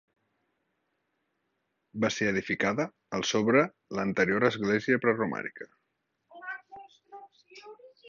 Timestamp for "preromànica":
5.07-5.71